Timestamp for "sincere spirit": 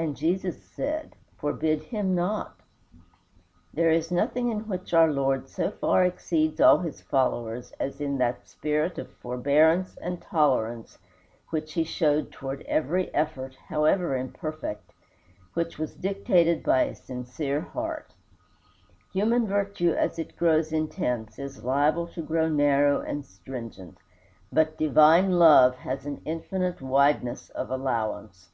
16.94-18.14